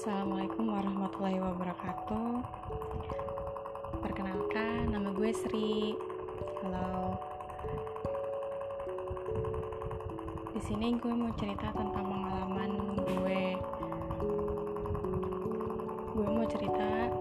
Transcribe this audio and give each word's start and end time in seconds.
Assalamualaikum 0.00 0.64
warahmatullahi 0.72 1.44
wabarakatuh. 1.44 2.40
Perkenalkan, 4.00 4.96
nama 4.96 5.12
gue 5.12 5.28
Sri. 5.28 5.92
Halo. 6.64 7.20
Di 10.56 10.60
sini 10.64 10.96
gue 10.96 11.12
mau 11.12 11.28
cerita 11.36 11.68
tentang 11.76 12.00
pengalaman 12.00 12.96
gue. 12.96 13.60
Gue 16.16 16.28
mau 16.32 16.48
cerita 16.48 17.12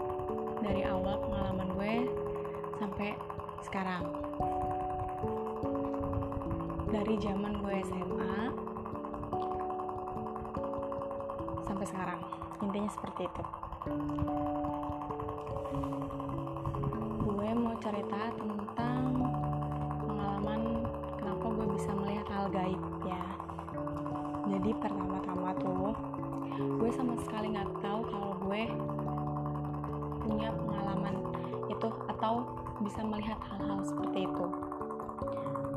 dari 0.64 0.88
awal 0.88 1.20
pengalaman 1.20 1.68
gue 1.76 1.96
sampai 2.80 3.12
sekarang. 3.60 4.08
Dari 6.88 7.20
zaman 7.20 7.60
gue 7.60 7.76
SMA 7.92 8.49
intinya 12.70 12.92
seperti 12.94 13.26
itu. 13.26 13.44
Gue 17.26 17.50
mau 17.58 17.74
cerita 17.82 18.30
tentang 18.38 19.04
pengalaman 20.06 20.86
kenapa 21.18 21.46
gue 21.50 21.68
bisa 21.74 21.90
melihat 21.98 22.30
hal 22.30 22.46
gaib 22.54 22.78
ya. 23.10 23.26
Jadi 24.54 24.70
pertama-tama 24.78 25.50
tuh 25.58 25.98
gue 26.62 26.90
sama 26.94 27.18
sekali 27.26 27.58
nggak 27.58 27.74
tahu 27.82 28.06
kalau 28.06 28.38
gue 28.46 28.64
punya 30.30 30.54
pengalaman 30.54 31.26
itu 31.74 31.90
atau 32.06 32.46
bisa 32.86 33.02
melihat 33.02 33.42
hal-hal 33.50 33.82
seperti 33.82 34.30
itu. 34.30 34.46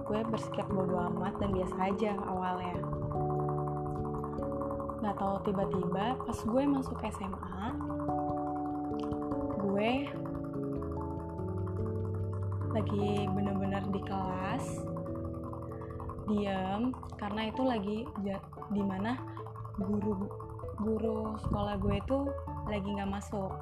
Gue 0.04 0.20
bersikap 0.28 0.68
bodoh 0.68 1.08
amat 1.08 1.40
dan 1.40 1.56
biasa 1.56 1.88
aja 1.88 2.20
awalnya 2.28 2.91
nggak 5.02 5.18
tahu 5.18 5.34
tiba-tiba 5.42 6.14
pas 6.14 6.38
gue 6.38 6.62
masuk 6.62 6.98
SMA 7.10 7.62
gue 9.58 9.90
lagi 12.72 13.10
bener-bener 13.34 13.82
di 13.90 14.00
kelas 14.06 14.64
diam 16.30 16.94
karena 17.18 17.50
itu 17.50 17.62
lagi 17.66 17.98
di 18.70 18.82
mana 18.82 19.18
guru 19.76 20.30
guru 20.82 21.38
sekolah 21.46 21.78
gue 21.78 21.94
itu 22.00 22.18
lagi 22.66 22.88
nggak 22.88 23.10
masuk. 23.10 23.52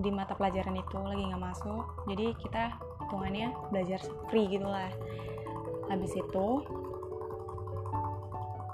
Di 0.00 0.08
mata 0.08 0.32
pelajaran 0.32 0.74
itu 0.80 0.98
lagi 0.98 1.22
nggak 1.28 1.42
masuk 1.42 1.84
jadi 2.08 2.32
kita 2.40 2.64
hitungannya 3.06 3.52
belajar 3.70 4.00
free 4.32 4.48
gitulah. 4.48 4.90
Habis 5.92 6.16
itu 6.16 6.46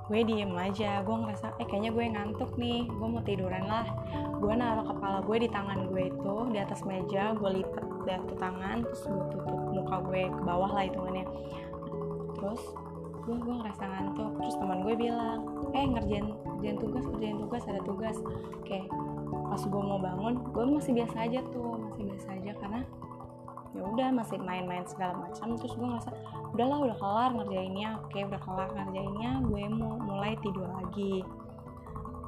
gue 0.08 0.24
diem 0.24 0.56
aja 0.56 1.04
gue 1.04 1.16
ngerasa 1.20 1.60
eh 1.60 1.68
kayaknya 1.68 1.92
gue 1.92 2.04
ngantuk 2.16 2.50
nih 2.56 2.88
gue 2.88 3.08
mau 3.08 3.20
tiduran 3.20 3.64
lah. 3.68 3.84
Gue 4.40 4.56
naruh 4.56 4.88
kepala 4.88 5.20
gue 5.20 5.36
di 5.44 5.48
tangan 5.52 5.92
gue 5.92 6.08
itu 6.08 6.34
di 6.48 6.58
atas 6.58 6.80
meja 6.88 7.36
gue 7.36 7.50
lipat 7.60 7.84
dari 8.08 8.34
tangan 8.40 8.88
terus 8.88 9.04
gue 9.04 9.24
tutup 9.36 9.60
muka 9.68 9.96
gue 10.08 10.22
ke 10.32 10.42
bawah 10.48 10.70
lah 10.72 10.88
hitungannya. 10.88 11.28
Terus 12.40 12.62
gue 13.28 13.36
gue 13.36 13.54
ngerasa 13.60 13.84
ngantuk. 13.84 14.32
Terus 14.40 14.56
teman 14.56 14.78
gue 14.80 14.94
bilang 14.96 15.38
eh 15.76 15.84
ngerjain 15.84 16.26
ngerjain 16.32 16.76
tugas 16.80 17.04
ngerjain 17.04 17.36
tugas 17.44 17.62
ada 17.68 17.80
tugas. 17.84 18.16
Oke 18.64 18.80
pas 19.48 19.60
gue 19.64 19.82
mau 19.84 20.00
bangun 20.00 20.40
gue 20.52 20.64
masih 20.76 20.92
biasa 20.96 21.24
aja 21.24 21.40
tuh 21.52 21.76
masih 21.80 22.04
biasa 22.04 22.28
aja 22.36 22.52
karena 22.60 22.80
ya 23.76 23.84
udah 23.84 24.08
masih 24.16 24.40
main-main 24.40 24.88
segala 24.88 25.20
macam. 25.20 25.52
Terus 25.60 25.76
gue 25.76 25.84
ngerasa 25.84 26.10
udahlah 26.54 26.78
udah 26.88 26.96
kelar 26.96 27.30
ngerjainnya. 27.36 27.88
Oke 28.04 28.24
udah 28.24 28.40
kelar 28.40 28.68
ngerjainnya 28.72 29.30
gue 29.44 29.62
mau 29.68 29.94
mulai 30.00 30.34
tidur 30.40 30.68
lagi. 30.68 31.24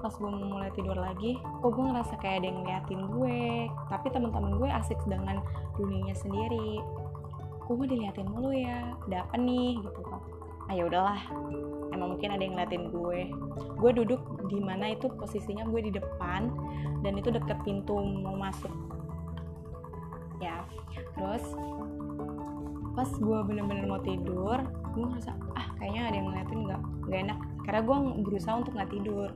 Pas 0.01 0.15
gue 0.17 0.31
mulai 0.33 0.73
tidur 0.73 0.97
lagi 0.97 1.37
kok 1.37 1.71
gue 1.77 1.85
ngerasa 1.85 2.15
kayak 2.25 2.41
ada 2.41 2.47
yang 2.49 2.59
ngeliatin 2.65 3.03
gue 3.13 3.41
tapi 3.93 4.07
teman-teman 4.09 4.57
gue 4.57 4.69
asik 4.73 4.99
dengan 5.05 5.45
dunianya 5.77 6.17
sendiri. 6.17 6.81
Kok 7.69 7.75
gue 7.77 7.87
diliatin 7.87 8.29
mulu 8.29 8.51
ya? 8.51 8.97
Ada 9.09 9.29
apa 9.29 9.37
nih? 9.37 9.79
Gitu 9.85 10.01
kan. 10.09 10.21
Ah 10.71 10.75
ya 10.79 10.87
udahlah 10.87 11.21
emang 11.91 12.17
mungkin 12.17 12.31
ada 12.33 12.43
yang 12.43 12.55
ngeliatin 12.57 12.85
gue. 12.95 13.21
Gue 13.77 13.91
duduk 13.93 14.21
di 14.49 14.59
mana 14.63 14.95
itu 14.95 15.11
posisinya 15.11 15.67
gue 15.69 15.91
di 15.91 15.93
depan 15.93 16.49
dan 17.05 17.13
itu 17.19 17.29
deket 17.29 17.59
pintu 17.67 17.99
mau 18.25 18.39
masuk. 18.39 18.73
Ya 20.41 20.65
terus 21.13 21.45
pas 23.01 23.09
gue 23.17 23.39
bener-bener 23.49 23.89
mau 23.89 23.97
tidur 24.05 24.61
gue 24.93 25.05
ngerasa 25.09 25.33
ah 25.57 25.73
kayaknya 25.81 26.03
ada 26.13 26.17
yang 26.21 26.27
ngeliatin 26.29 26.61
nggak 26.69 26.83
nggak 27.09 27.21
enak. 27.25 27.39
Karena 27.65 27.81
gue 27.81 27.97
berusaha 28.29 28.55
untuk 28.61 28.73
nggak 28.77 28.93
tidur. 28.93 29.29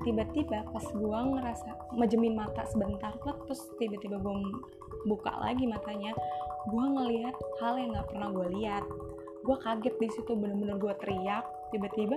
Tiba-tiba 0.00 0.58
pas 0.72 0.86
gue 0.88 1.18
ngerasa 1.36 1.70
mejemin 1.92 2.40
mata 2.40 2.64
sebentar 2.72 3.12
terus 3.20 3.68
tiba-tiba 3.76 4.16
gue 4.16 4.32
buka 5.04 5.28
lagi 5.44 5.68
matanya 5.68 6.16
gue 6.72 6.84
ngelihat 6.96 7.36
hal 7.60 7.76
yang 7.76 7.92
nggak 7.92 8.08
pernah 8.08 8.32
gue 8.32 8.46
lihat. 8.56 8.84
Gue 9.44 9.56
kaget 9.60 9.94
di 10.00 10.08
situ 10.16 10.32
bener-bener 10.32 10.80
gue 10.80 10.94
teriak. 11.04 11.44
Tiba-tiba 11.76 12.16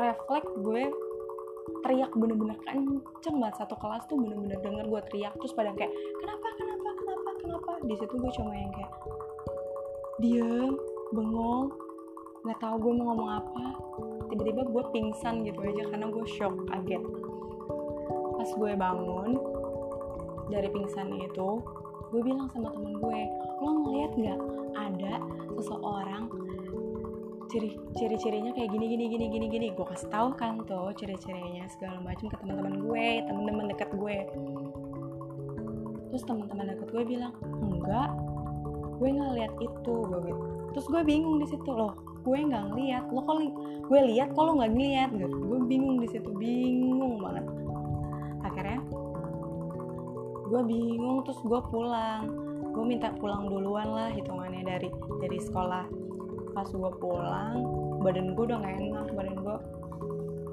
refleks 0.00 0.48
gue 0.64 0.88
teriak 1.84 2.16
bener-bener 2.16 2.56
kenceng 2.64 3.36
banget. 3.44 3.60
Satu 3.60 3.76
kelas 3.76 4.08
tuh 4.08 4.16
bener-bener 4.16 4.56
denger 4.64 4.88
gue 4.88 5.00
teriak 5.12 5.36
terus 5.36 5.52
pada 5.52 5.76
kayak 5.76 5.92
kenapa 6.24 6.48
kenapa 6.56 6.88
kenapa 6.96 7.30
kenapa? 7.44 7.70
Di 7.84 7.92
situ 7.92 8.14
gue 8.16 8.32
cuma 8.40 8.56
yang 8.56 8.72
kayak 8.72 8.92
diem 10.18 10.74
bengong 11.14 11.70
nggak 12.42 12.58
tahu 12.62 12.74
gue 12.80 12.92
mau 12.98 13.14
ngomong 13.14 13.30
apa. 13.42 13.66
Tiba-tiba 14.30 14.62
gue 14.66 14.84
pingsan 14.92 15.46
gitu 15.46 15.58
aja 15.62 15.82
karena 15.90 16.06
gue 16.10 16.24
shock 16.26 16.54
kaget. 16.70 17.02
Pas 18.38 18.50
gue 18.50 18.72
bangun 18.78 19.30
dari 20.48 20.68
pingsan 20.70 21.12
itu 21.18 21.62
gue 22.08 22.20
bilang 22.24 22.48
sama 22.56 22.72
temen 22.72 22.96
gue 22.96 23.20
lo 23.60 23.68
ngeliat 23.84 24.12
nggak 24.16 24.40
ada 24.80 25.14
seseorang 25.60 26.24
ciri 27.52 27.76
ciri-cirinya 27.96 28.52
kayak 28.56 28.70
gini 28.72 28.86
gini 28.96 29.04
gini 29.12 29.26
gini 29.28 29.46
gini? 29.48 29.66
Gue 29.74 29.86
kasih 29.88 30.08
tahu 30.12 30.34
kan 30.34 30.62
tuh 30.64 30.92
ciri-cirinya 30.98 31.68
segala 31.72 32.00
macam 32.02 32.28
ke 32.32 32.36
teman-teman 32.42 32.74
gue 32.80 33.06
teman-teman 33.28 33.64
dekat 33.72 33.90
gue. 33.94 34.18
Terus 36.08 36.22
teman-teman 36.24 36.74
dekat 36.74 36.88
gue 36.90 37.04
bilang 37.04 37.32
enggak 37.42 38.08
gue 38.98 39.08
nggak 39.08 39.32
lihat 39.38 39.52
itu 39.62 39.94
gue 40.06 40.18
gitu 40.26 40.42
terus 40.74 40.86
gue 40.90 41.02
bingung 41.06 41.38
di 41.40 41.46
situ 41.46 41.70
loh 41.70 41.94
gue 42.26 42.38
nggak 42.44 42.64
ngeliat 42.74 43.04
lo 43.08 43.24
kalau 43.24 43.40
gue 43.88 44.00
lihat 44.12 44.36
kalau 44.36 44.60
nggak 44.60 44.72
ngeliat 44.76 45.10
gitu. 45.16 45.32
Gue 45.32 45.58
bingung 45.64 45.96
di 46.04 46.08
situ 46.12 46.28
bingung 46.36 47.24
banget. 47.24 47.44
Akhirnya 48.44 48.84
gue 50.48 50.62
bingung 50.68 51.24
terus 51.24 51.40
gue 51.40 51.60
pulang. 51.72 52.28
Gue 52.76 52.84
minta 52.84 53.08
pulang 53.16 53.48
duluan 53.48 53.88
lah 53.88 54.12
hitungannya 54.12 54.60
dari 54.60 54.88
dari 55.24 55.38
sekolah. 55.40 55.88
Pas 56.52 56.68
gue 56.68 56.92
pulang 57.00 57.56
badan 58.04 58.36
gue 58.36 58.44
udah 58.44 58.58
gak 58.62 58.76
enak 58.78 59.06
badan 59.16 59.36
gue 59.42 59.56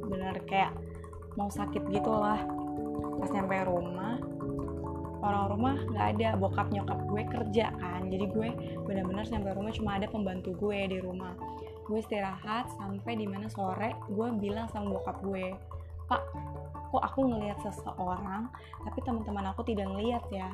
bener 0.09 0.35
kayak 0.49 0.73
mau 1.37 1.49
sakit 1.51 1.81
gitu 1.93 2.09
lah 2.09 2.41
pas 3.21 3.29
nyampe 3.29 3.53
rumah 3.69 4.17
orang 5.25 5.45
rumah 5.49 5.75
nggak 5.89 6.07
ada. 6.17 6.29
Bokap 6.37 6.67
nyokap 6.69 6.99
gue 7.09 7.21
kerja 7.25 7.65
kan. 7.73 8.01
Jadi 8.07 8.25
gue 8.29 8.49
benar-benar 8.85 9.25
sampai 9.25 9.51
rumah 9.57 9.73
cuma 9.73 9.97
ada 9.97 10.05
pembantu 10.05 10.53
gue 10.55 10.79
di 10.85 10.97
rumah. 11.01 11.33
Gue 11.85 12.01
istirahat 12.01 12.69
sampai 12.77 13.17
di 13.17 13.25
mana 13.25 13.49
sore 13.49 13.97
gue 14.09 14.27
bilang 14.37 14.69
sama 14.69 14.95
bokap 14.97 15.21
gue 15.21 15.53
pak 16.05 16.21
kok 16.93 17.01
aku 17.01 17.25
ngelihat 17.25 17.57
seseorang 17.65 18.45
tapi 18.85 19.01
teman-teman 19.01 19.49
aku 19.49 19.65
tidak 19.65 19.89
ngelihat 19.89 20.21
ya? 20.29 20.53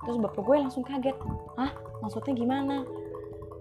Terus 0.00 0.16
bapak 0.16 0.40
gue 0.40 0.56
langsung 0.56 0.80
kaget 0.80 1.16
hah? 1.60 1.72
Maksudnya 2.00 2.32
gimana? 2.32 2.76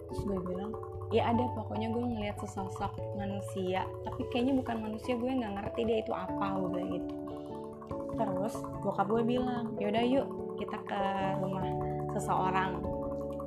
Terus 0.08 0.22
gue 0.24 0.40
bilang 0.40 0.72
ya 1.10 1.34
ada 1.34 1.46
pokoknya 1.58 1.90
gue 1.90 2.04
ngelihat 2.06 2.38
sesosok 2.38 2.94
manusia 3.18 3.82
tapi 4.06 4.30
kayaknya 4.30 4.62
bukan 4.62 4.78
manusia 4.78 5.18
gue 5.18 5.26
nggak 5.26 5.54
ngerti 5.58 5.82
dia 5.90 5.98
itu 6.06 6.14
apa 6.14 6.46
gue 6.54 6.70
bilang 6.70 6.90
gitu 7.02 7.14
terus 8.20 8.60
bokap 8.84 9.08
gue 9.08 9.24
bilang 9.24 9.72
yaudah 9.80 10.04
yuk 10.04 10.28
kita 10.60 10.76
ke 10.84 11.02
rumah 11.40 11.64
seseorang 12.12 12.84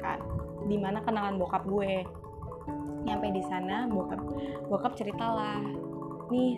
kan 0.00 0.18
di 0.64 0.80
mana 0.80 1.04
kenalan 1.04 1.36
bokap 1.36 1.62
gue. 1.68 2.02
Nyampe 3.02 3.34
di 3.34 3.42
sana 3.44 3.84
bokap 3.90 4.20
bokap 4.72 4.96
ceritalah 4.96 5.60
nih 6.32 6.56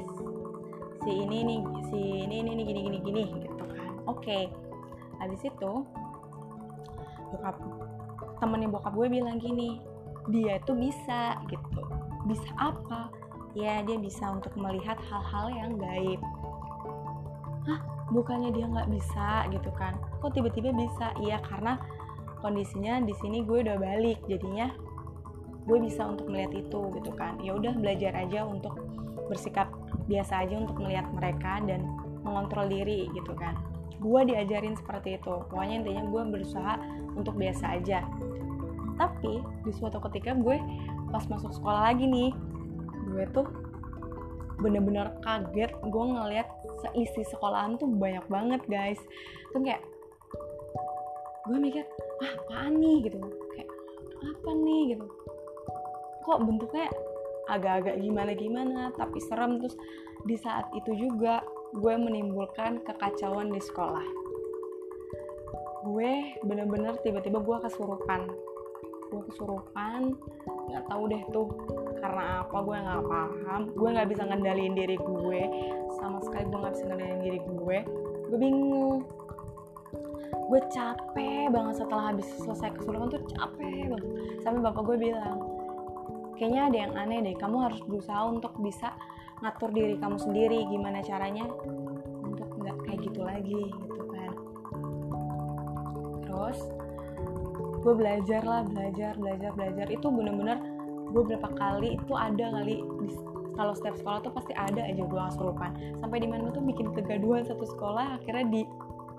si 1.03 1.11
ini 1.11 1.39
nih 1.43 1.61
si 1.91 2.01
ini 2.29 2.45
ini 2.47 2.51
nih 2.55 2.65
gini 2.71 2.81
gini 2.87 2.99
gini 3.03 3.25
gitu 3.43 3.65
kan. 3.67 3.93
Oke 4.07 4.23
okay. 4.23 4.43
habis 5.19 5.43
itu 5.43 5.73
bokap 7.35 7.57
temennya 8.39 8.71
bokap 8.71 8.93
gue 8.95 9.09
bilang 9.11 9.43
gini 9.43 9.83
dia 10.31 10.63
tuh 10.63 10.79
bisa 10.79 11.43
gitu. 11.51 11.83
Bisa 12.31 12.49
apa? 12.57 13.11
Ya 13.59 13.83
dia 13.83 13.99
bisa 13.99 14.31
untuk 14.31 14.55
melihat 14.55 15.01
hal-hal 15.11 15.47
yang 15.53 15.73
gaib 15.81 16.21
bukannya 18.15 18.55
dia 18.55 18.71
nggak 18.71 18.89
bisa 18.95 19.51
gitu 19.51 19.75
kan. 19.75 19.99
Kok 20.23 20.31
tiba-tiba 20.39 20.71
bisa? 20.71 21.11
Iya 21.19 21.43
karena 21.43 21.83
kondisinya 22.39 23.03
di 23.03 23.11
sini 23.19 23.43
gue 23.43 23.67
udah 23.67 23.77
balik. 23.77 24.23
Jadinya 24.31 24.71
gue 25.67 25.79
bisa 25.83 26.07
untuk 26.07 26.31
melihat 26.31 26.55
itu 26.55 26.81
gitu 26.95 27.11
kan. 27.19 27.43
Ya 27.43 27.59
udah 27.59 27.75
belajar 27.75 28.15
aja 28.15 28.47
untuk 28.47 28.79
bersikap 29.27 29.67
biasa 30.07 30.47
aja 30.47 30.55
untuk 30.63 30.79
melihat 30.79 31.11
mereka 31.11 31.59
dan 31.67 31.83
mengontrol 32.23 32.71
diri 32.71 33.11
gitu 33.11 33.35
kan. 33.35 33.59
Gue 33.99 34.23
diajarin 34.23 34.79
seperti 34.79 35.19
itu. 35.19 35.35
Pokoknya 35.51 35.83
intinya 35.83 36.05
gue 36.07 36.23
berusaha 36.39 36.75
untuk 37.19 37.35
biasa 37.35 37.83
aja. 37.83 38.07
Tapi 38.95 39.43
di 39.67 39.73
suatu 39.75 39.99
ketika 40.07 40.39
gue 40.39 40.55
pas 41.11 41.27
masuk 41.27 41.51
sekolah 41.51 41.91
lagi 41.91 42.07
nih 42.07 42.31
gue 43.11 43.25
tuh 43.35 43.49
bener-bener 44.63 45.19
kaget. 45.27 45.75
Gue 45.83 46.05
ngeliat 46.15 46.47
seisi 46.93 47.25
sekolahan 47.33 47.81
tuh 47.81 47.89
banyak 47.89 48.25
banget 48.29 48.61
guys. 48.69 49.01
Tuh 49.57 49.65
kayak 49.65 49.81
gue 51.49 51.59
mikir 51.61 51.85
ah 52.21 52.33
apaan 52.45 52.81
nih? 52.81 53.09
Gitu. 53.09 53.19
Kayak 53.57 53.71
apa 54.21 54.51
nih? 54.53 54.83
Gitu. 54.97 55.07
Kok 56.25 56.41
bentuknya 56.45 56.89
agak-agak 57.49 58.01
gimana-gimana 58.01 58.93
tapi 58.97 59.21
serem. 59.21 59.61
Terus 59.61 59.77
di 60.25 60.37
saat 60.41 60.69
itu 60.73 60.93
juga 60.97 61.45
gue 61.77 61.95
menimbulkan 61.99 62.81
kekacauan 62.87 63.53
di 63.53 63.61
sekolah. 63.61 64.07
Gue 65.85 66.33
bener-bener 66.41 66.97
tiba-tiba 67.05 67.45
gue 67.45 67.57
kesurupan. 67.69 68.33
Gue 69.13 69.23
kesurupan 69.29 70.17
nggak 70.65 70.85
tahu 70.89 71.03
deh 71.13 71.23
tuh 71.29 71.47
karena 72.01 72.41
apa 72.41 72.57
gue 72.65 72.77
nggak 72.77 73.05
paham. 73.05 73.63
Gue 73.77 73.89
nggak 73.93 74.09
bisa 74.09 74.23
ngendaliin 74.25 74.75
diri 74.75 74.97
gue 74.97 75.43
sama 76.05 76.21
sekali 76.21 76.45
gue 76.45 76.59
nggak 76.61 76.73
bisa 76.77 76.85
ngendaliin 76.85 77.21
diri 77.25 77.41
gue 77.41 77.79
gue 78.29 78.39
bingung. 78.41 79.01
Gue 80.45 80.61
capek 80.69 81.49
banget 81.49 81.75
setelah 81.81 82.13
habis 82.13 82.29
selesai 82.37 82.77
kesurupan 82.77 83.09
tuh 83.09 83.23
capek 83.33 83.89
banget. 83.89 84.07
Sampai 84.45 84.61
bapak 84.61 84.83
gue 84.85 84.97
bilang 85.09 85.39
kayaknya 86.37 86.63
ada 86.69 86.77
yang 86.77 86.93
aneh 86.99 87.19
deh 87.25 87.37
kamu 87.39 87.57
harus 87.63 87.81
berusaha 87.87 88.21
untuk 88.27 88.53
bisa 88.59 88.93
ngatur 89.41 89.71
diri 89.71 89.95
kamu 90.03 90.19
sendiri 90.19 90.67
gimana 90.67 90.99
caranya 91.01 91.47
untuk 92.27 92.49
nggak 92.59 92.77
kayak 92.85 92.99
gitu 93.09 93.21
lagi 93.25 93.63
gitu 93.71 94.03
kan. 94.13 94.33
Terus 96.29 96.59
gue 97.81 97.95
belajar 97.95 98.43
lah 98.45 98.63
belajar 98.69 99.17
belajar 99.17 99.51
belajar. 99.57 99.87
Itu 99.89 100.13
bener-bener 100.13 100.59
gue 101.15 101.23
berapa 101.23 101.49
kali 101.55 101.97
itu 101.97 102.13
ada 102.19 102.51
kali 102.51 102.83
kalau 103.55 103.73
setiap 103.75 103.97
sekolah 103.99 104.19
tuh 104.23 104.33
pasti 104.35 104.53
ada 104.55 104.83
aja 104.83 105.03
gue 105.03 105.23
kesurupan. 105.35 105.71
Sampai 106.03 106.19
di 106.23 106.29
mana 106.29 106.51
tuh 106.51 106.63
bikin 106.63 106.91
kegaduhan 106.95 107.47
satu 107.47 107.65
sekolah 107.67 108.19
akhirnya 108.21 108.47
di 108.51 108.63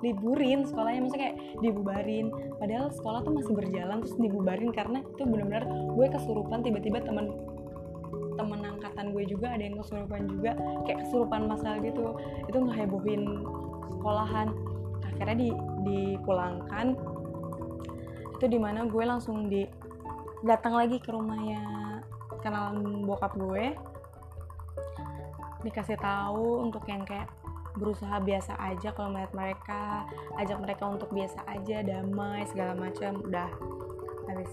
liburin 0.04 0.68
sekolahnya. 0.68 1.02
Maksudnya 1.08 1.24
kayak 1.24 1.38
dibubarin. 1.64 2.26
Padahal 2.60 2.88
sekolah 2.92 3.20
tuh 3.24 3.34
masih 3.34 3.54
berjalan 3.56 3.98
terus 4.04 4.16
dibubarin 4.20 4.70
karena 4.76 5.00
itu 5.02 5.24
benar-benar 5.24 5.64
gue 5.68 6.08
kesurupan. 6.12 6.60
Tiba-tiba 6.62 7.00
temen 7.04 7.32
temen 8.36 8.60
angkatan 8.68 9.16
gue 9.16 9.24
juga 9.24 9.56
ada 9.56 9.64
yang 9.64 9.80
kesurupan 9.80 10.28
juga. 10.28 10.52
Kayak 10.84 11.08
kesurupan 11.08 11.42
masal 11.48 11.80
gitu. 11.80 12.20
Itu 12.52 12.58
ngehebohin 12.60 13.24
sekolahan. 13.96 14.52
Akhirnya 15.16 15.36
di 15.40 15.50
dipulangkan. 15.88 17.00
Itu 18.36 18.46
di 18.52 18.60
mana 18.60 18.84
gue 18.84 19.04
langsung 19.08 19.48
di 19.48 19.64
datang 20.44 20.76
lagi 20.76 21.00
ke 21.00 21.10
rumahnya 21.10 21.64
kenalan 22.46 23.02
bokap 23.08 23.34
gue 23.34 23.74
dikasih 25.66 25.98
tahu 25.98 26.62
untuk 26.62 26.86
yang 26.86 27.02
kayak 27.02 27.26
berusaha 27.76 28.22
biasa 28.24 28.56
aja 28.56 28.94
kalau 28.96 29.12
melihat 29.12 29.34
mereka 29.36 30.08
ajak 30.40 30.58
mereka 30.64 30.84
untuk 30.88 31.10
biasa 31.12 31.44
aja 31.50 31.84
damai 31.84 32.48
segala 32.48 32.78
macam 32.78 33.20
udah. 33.26 33.50
Habis 34.30 34.52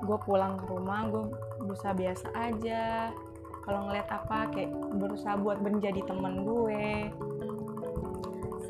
gue 0.00 0.18
pulang 0.24 0.60
ke 0.60 0.64
rumah 0.70 1.10
gue 1.10 1.24
berusaha 1.64 1.96
biasa 1.96 2.28
aja. 2.36 3.10
Kalau 3.64 3.80
ngeliat 3.88 4.08
apa 4.08 4.52
kayak 4.52 4.70
berusaha 5.00 5.34
buat 5.40 5.58
menjadi 5.64 6.04
teman 6.06 6.46
gue. 6.46 7.10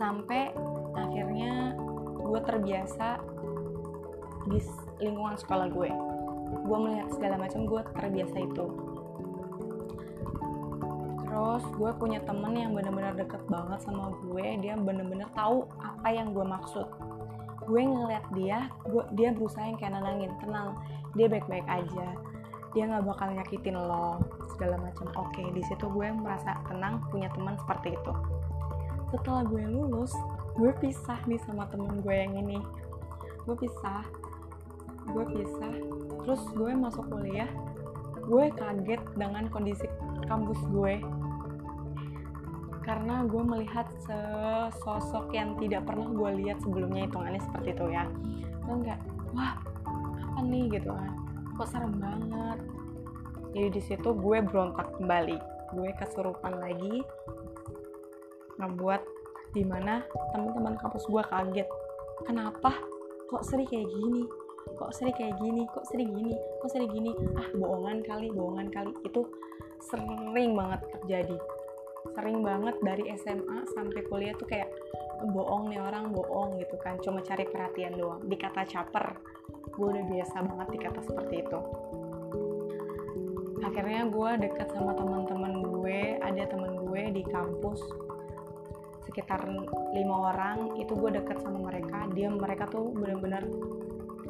Sampai 0.00 0.55
akhirnya 0.97 1.76
gue 2.17 2.41
terbiasa 2.47 3.20
di 4.49 4.58
lingkungan 5.05 5.37
sekolah 5.37 5.69
gue. 5.69 5.91
Gue 6.64 6.79
melihat 6.81 7.08
segala 7.12 7.37
macam 7.37 7.69
gue 7.69 7.81
terbiasa 7.93 8.37
itu 8.41 8.89
terus 11.40 11.64
gue 11.72 11.88
punya 11.96 12.20
temen 12.28 12.52
yang 12.52 12.76
bener-bener 12.76 13.16
deket 13.16 13.40
banget 13.48 13.81
sama 13.81 14.12
gue 14.28 14.60
dia 14.60 14.76
bener-bener 14.76 15.25
tahu 15.32 15.64
apa 15.81 16.12
yang 16.12 16.37
gue 16.37 16.44
maksud. 16.44 16.84
Gue 17.64 17.81
ngeliat 17.81 18.28
dia 18.37 18.69
gue 18.84 19.00
dia 19.16 19.32
berusaha 19.32 19.64
yang 19.64 19.81
kayak 19.81 19.96
nenangin 19.96 20.37
tenang 20.37 20.76
dia 21.16 21.32
baik-baik 21.32 21.64
aja. 21.64 22.12
Dia 22.76 22.92
nggak 22.92 23.08
bakal 23.08 23.32
nyakitin 23.32 23.72
lo 23.72 24.20
segala 24.52 24.76
macam. 24.84 25.08
Oke 25.16 25.40
di 25.56 25.64
situ 25.64 25.88
gue 25.88 26.12
merasa 26.12 26.60
tenang 26.69 27.00
punya 27.08 27.32
teman 27.32 27.56
seperti 27.56 27.96
itu. 27.96 28.12
Setelah 29.08 29.40
gue 29.48 29.64
lulus 29.64 30.12
gue 30.60 30.76
pisah 30.76 31.25
nih 31.25 31.40
sama 31.48 31.64
temen 31.72 32.04
gue 32.04 32.14
yang 32.20 32.37
ini. 32.37 32.60
Gue 33.48 33.56
pisah 33.56 34.04
gue 35.08 35.25
pisah. 35.25 35.72
Terus 36.20 36.42
gue 36.52 36.69
masuk 36.76 37.08
kuliah 37.08 37.48
gue 38.28 38.44
kaget 38.52 39.00
dengan 39.16 39.48
kondisi 39.48 39.88
kampus 40.28 40.60
gue 40.69 41.00
karena 42.90 43.22
gue 43.22 43.38
melihat 43.46 43.87
sosok 44.82 45.31
yang 45.31 45.54
tidak 45.62 45.87
pernah 45.87 46.10
gue 46.10 46.42
lihat 46.42 46.58
sebelumnya 46.58 47.06
hitungannya 47.06 47.38
seperti 47.38 47.78
itu 47.78 47.87
ya. 47.87 48.02
Gue 48.66 48.75
nggak 48.82 48.98
wah 49.31 49.54
apa 50.26 50.42
nih? 50.42 50.66
Gitu 50.75 50.90
kan. 50.90 51.14
Kok 51.54 51.69
serem 51.70 51.94
banget. 52.02 52.58
Jadi 53.54 53.69
di 53.78 53.82
situ 53.87 54.10
gue 54.10 54.38
berontak 54.42 54.90
kembali. 54.98 55.38
Gue 55.70 55.94
kesurupan 56.02 56.58
lagi 56.58 57.06
ngebuat 58.58 59.02
di 59.54 59.62
mana 59.62 60.02
teman-teman 60.34 60.75
kampus 60.82 61.06
gue 61.06 61.22
kaget. 61.31 61.70
Kenapa? 62.26 62.75
Kok 63.31 63.46
sering 63.46 63.70
kayak 63.70 63.87
gini? 63.87 64.26
Kok 64.75 64.90
sering 64.90 65.14
kayak 65.14 65.38
gini? 65.38 65.62
Kok 65.70 65.87
sering 65.87 66.10
gini? 66.10 66.34
Kok 66.58 66.70
sering 66.75 66.90
gini? 66.90 67.14
Ah 67.38 67.54
bohongan 67.54 68.02
kali 68.02 68.34
bohongan 68.34 68.66
kali. 68.75 68.90
Itu 69.06 69.31
sering 69.78 70.58
banget 70.58 70.82
terjadi 70.98 71.38
sering 72.17 72.41
banget 72.41 72.76
dari 72.81 73.05
SMA 73.17 73.69
sampai 73.76 74.00
kuliah 74.08 74.35
tuh 74.37 74.49
kayak 74.49 74.69
bohong 75.29 75.69
nih 75.69 75.81
orang 75.81 76.08
bohong 76.12 76.56
gitu 76.56 76.76
kan. 76.81 76.97
Cuma 77.05 77.20
cari 77.20 77.44
perhatian 77.44 77.97
doang. 77.97 78.25
Dikata 78.25 78.64
caper. 78.64 79.20
Gue 79.76 79.87
udah 79.93 80.05
biasa 80.08 80.37
banget 80.44 80.69
dikata 80.81 81.00
seperti 81.05 81.35
itu. 81.44 81.61
Akhirnya 83.61 84.09
gue 84.09 84.30
deket 84.49 84.69
sama 84.73 84.97
teman-teman 84.97 85.61
gue 85.61 86.16
ada 86.19 86.42
teman 86.49 86.80
gue 86.88 87.02
di 87.12 87.23
kampus. 87.28 87.80
Sekitar 89.04 89.45
lima 89.92 90.33
orang 90.33 90.80
itu 90.80 90.97
gue 90.97 91.11
deket 91.12 91.45
sama 91.45 91.69
mereka. 91.69 92.09
Dia 92.16 92.33
mereka 92.33 92.64
tuh 92.66 92.88
bener-bener 92.97 93.45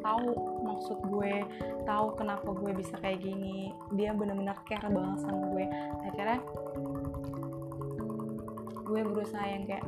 tahu 0.01 0.33
maksud 0.65 0.97
gue 1.13 1.45
tahu 1.85 2.17
kenapa 2.17 2.49
gue 2.51 2.71
bisa 2.75 2.99
kayak 2.99 3.23
gini. 3.23 3.71
Dia 3.95 4.11
bener-bener 4.11 4.57
care 4.67 4.91
banget 4.91 5.23
sama 5.23 5.47
gue. 5.55 5.65
Akhirnya 6.11 6.39
gue 8.91 9.07
berusaha 9.07 9.47
yang 9.47 9.63
kayak 9.63 9.87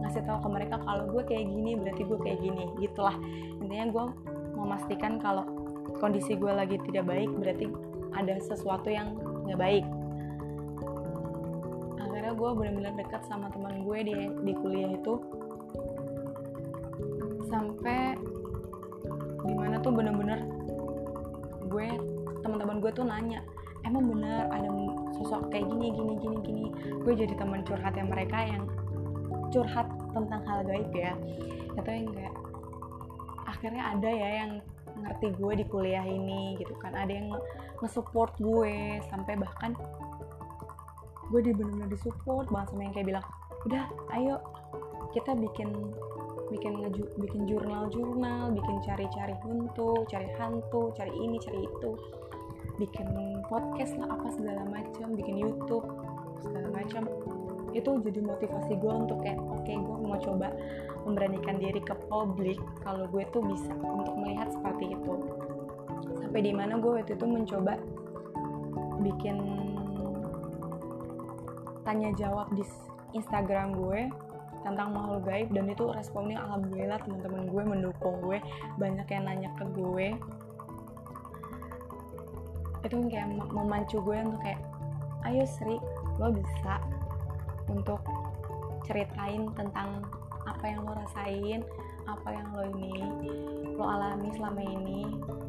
ngasih 0.00 0.24
tahu 0.24 0.40
ke 0.40 0.48
mereka 0.48 0.80
kalau 0.80 1.04
gue 1.12 1.22
kayak 1.28 1.44
gini 1.44 1.76
berarti 1.76 2.02
gue 2.08 2.18
kayak 2.24 2.38
gini 2.40 2.64
gitulah. 2.80 3.12
Intinya 3.60 3.86
gue 3.92 4.04
memastikan 4.56 5.20
kalau 5.20 5.44
kondisi 6.00 6.40
gue 6.40 6.48
lagi 6.48 6.80
tidak 6.88 7.04
baik 7.04 7.28
berarti 7.36 7.68
ada 8.16 8.40
sesuatu 8.40 8.88
yang 8.88 9.12
nggak 9.44 9.60
baik. 9.60 9.84
Akhirnya 12.00 12.32
gue 12.32 12.50
bener-bener 12.56 12.92
dekat 12.96 13.22
sama 13.28 13.52
teman 13.52 13.84
gue 13.84 13.98
di 14.08 14.16
di 14.48 14.52
kuliah 14.56 14.96
itu. 14.96 15.20
Sampai 17.52 18.16
di 19.44 19.52
mana 19.52 19.76
tuh 19.84 19.92
bener-bener 19.92 20.48
gue 21.68 21.86
teman-teman 22.40 22.80
gue 22.80 22.90
tuh 22.96 23.04
nanya 23.04 23.44
emang 23.84 24.10
bener 24.10 24.48
ada 24.48 24.68
sosok 25.20 25.52
kayak 25.52 25.68
gini 25.68 25.92
gini 25.92 26.12
gini 26.16 26.36
gini. 26.40 26.66
Gue 27.04 27.12
jadi 27.12 27.36
teman 27.36 27.60
curhat 27.68 27.92
yang 27.92 28.08
mereka 28.08 28.40
yang 28.40 28.64
curhat 29.52 29.88
tentang 30.16 30.42
hal 30.48 30.64
gaib 30.64 30.90
ya. 30.96 31.12
Atau 31.76 31.92
yang 31.92 32.08
kayak 32.16 32.34
akhirnya 33.44 33.82
ada 33.92 34.10
ya 34.10 34.28
yang 34.44 34.52
ngerti 35.00 35.26
gue 35.36 35.52
di 35.60 35.64
kuliah 35.68 36.04
ini 36.08 36.56
gitu 36.56 36.72
kan. 36.80 36.96
Ada 36.96 37.12
yang 37.12 37.28
nge-support 37.84 38.40
gue 38.40 39.00
sampai 39.12 39.36
bahkan 39.36 39.76
gue 41.30 41.40
di 41.44 41.52
bener-bener 41.54 41.88
disupport 41.92 42.48
banget 42.50 42.74
sama 42.74 42.82
yang 42.90 42.94
kayak 42.96 43.06
bilang 43.06 43.26
udah 43.68 43.84
ayo 44.18 44.34
kita 45.14 45.30
bikin 45.38 45.70
bikin 46.50 46.82
ngeju, 46.82 47.06
bikin 47.22 47.46
jurnal-jurnal, 47.46 48.50
bikin 48.50 48.76
cari-cari 48.82 49.38
hantu, 49.38 50.02
cari 50.10 50.26
hantu, 50.34 50.90
cari 50.98 51.14
ini, 51.14 51.38
cari 51.38 51.62
itu, 51.62 51.90
bikin 52.80 53.06
podcast 53.44 53.92
lah 54.00 54.16
apa 54.16 54.32
segala 54.32 54.64
macam, 54.64 55.12
bikin 55.12 55.36
YouTube 55.36 55.84
segala 56.40 56.72
macam. 56.72 57.04
Itu 57.76 58.00
jadi 58.00 58.24
motivasi 58.24 58.80
gue 58.80 58.92
untuk 58.92 59.20
kayak 59.20 59.36
oke 59.36 59.62
okay, 59.62 59.76
gue 59.76 59.96
mau 60.00 60.16
coba 60.16 60.48
memberanikan 61.04 61.60
diri 61.60 61.78
ke 61.84 61.92
publik 62.08 62.58
kalau 62.80 63.04
gue 63.12 63.22
tuh 63.30 63.44
bisa 63.44 63.70
untuk 63.76 64.16
melihat 64.16 64.48
seperti 64.48 64.96
itu. 64.96 65.14
Sampai 66.24 66.40
di 66.40 66.52
mana 66.56 66.80
gue 66.80 67.04
waktu 67.04 67.14
itu 67.14 67.26
mencoba 67.28 67.76
bikin 69.04 69.36
tanya 71.84 72.10
jawab 72.16 72.48
di 72.56 72.64
Instagram 73.12 73.76
gue 73.76 74.08
tentang 74.60 74.92
makhluk 74.92 75.24
gaib 75.24 75.48
dan 75.56 75.72
itu 75.72 75.88
responnya 75.88 76.36
alhamdulillah 76.44 77.00
teman-teman 77.00 77.48
gue 77.48 77.62
mendukung 77.64 78.20
gue 78.20 78.38
banyak 78.76 79.08
yang 79.08 79.24
nanya 79.24 79.50
ke 79.56 79.64
gue 79.72 80.08
itu 82.84 82.96
kayak 83.12 83.28
memacu 83.52 83.96
gue 84.00 84.16
untuk 84.24 84.40
kayak 84.40 84.60
ayo 85.28 85.44
Sri 85.44 85.76
lo 86.16 86.32
bisa 86.32 86.80
untuk 87.68 88.00
ceritain 88.88 89.52
tentang 89.52 90.02
apa 90.48 90.64
yang 90.64 90.82
lo 90.82 90.96
rasain 90.96 91.60
apa 92.08 92.28
yang 92.32 92.48
lo 92.56 92.64
ini 92.74 92.94
lo 93.76 93.84
alami 93.86 94.28
selama 94.34 94.60
ini 94.60 95.06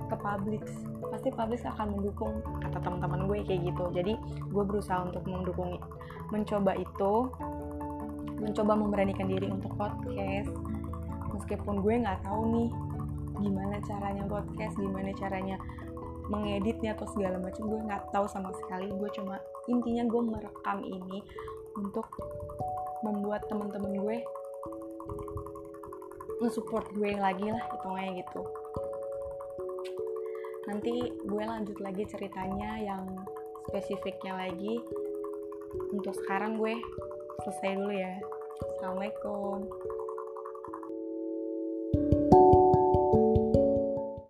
ke 0.07 0.15
publik. 0.19 0.63
Pasti 1.11 1.29
publik 1.31 1.63
akan 1.63 1.99
mendukung 1.99 2.43
kata 2.63 2.79
teman-teman 2.79 3.27
gue 3.27 3.37
kayak 3.47 3.61
gitu. 3.71 3.83
Jadi 3.91 4.13
gue 4.51 4.63
berusaha 4.63 5.07
untuk 5.07 5.23
mendukung 5.27 5.79
mencoba 6.31 6.75
itu 6.79 7.13
mencoba 8.39 8.73
memberanikan 8.75 9.27
diri 9.27 9.47
untuk 9.51 9.73
podcast. 9.75 10.51
Meskipun 11.31 11.83
gue 11.83 12.03
nggak 12.03 12.23
tahu 12.27 12.41
nih 12.51 12.69
gimana 13.41 13.81
caranya 13.81 14.23
podcast 14.29 14.75
gimana 14.77 15.09
caranya 15.17 15.57
mengeditnya 16.31 16.95
atau 16.95 17.03
segala 17.11 17.35
macam 17.43 17.67
gue 17.67 17.81
nggak 17.83 18.15
tahu 18.15 18.25
sama 18.31 18.55
sekali. 18.55 18.87
Gue 18.87 19.11
cuma 19.11 19.43
intinya 19.67 20.07
gue 20.07 20.21
merekam 20.23 20.79
ini 20.87 21.19
untuk 21.75 22.07
membuat 23.03 23.43
teman-teman 23.51 23.99
gue 23.99 24.17
nge-support 26.41 26.87
gue 26.95 27.19
lagi 27.19 27.51
lah 27.51 27.61
hitungannya 27.75 28.23
gitu. 28.23 28.41
Nanti 30.71 31.11
gue 31.11 31.43
lanjut 31.43 31.77
lagi 31.83 32.07
ceritanya 32.07 32.79
yang 32.79 33.03
spesifiknya 33.67 34.39
lagi. 34.39 34.79
Untuk 35.91 36.15
sekarang 36.23 36.55
gue 36.55 36.79
selesai 37.43 37.75
dulu 37.75 37.91
ya. 37.91 38.15
Assalamualaikum 38.79 39.67